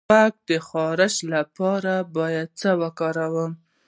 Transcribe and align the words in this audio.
د 0.01 0.03
غوږ 0.09 0.31
د 0.49 0.51
خارش 0.67 1.15
لپاره 1.33 1.93
باید 2.15 2.47
څه 2.59 2.69
وکاروم؟ 2.81 3.51